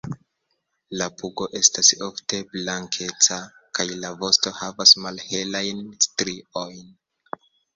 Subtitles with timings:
[1.01, 3.37] La pugo estas ofte blankeca
[3.81, 6.83] kaj la vosto havas malhelajn striojn.